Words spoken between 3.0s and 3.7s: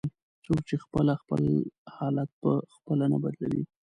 نه بدلوي".